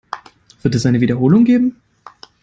Wird 0.63 0.73
es 0.73 0.87
eine 0.87 0.99
Wiederholung 0.99 1.43
geben? 1.45 1.79